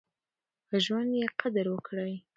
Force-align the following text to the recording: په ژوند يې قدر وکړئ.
په 0.67 0.75
ژوند 0.85 1.11
يې 1.19 1.27
قدر 1.41 1.65
وکړئ. 1.71 2.13